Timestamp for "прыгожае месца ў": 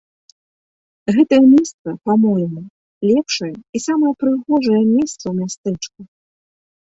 4.25-5.33